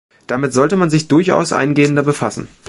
[0.25, 2.47] Damit sollte man sich durchaus eingehender befassen.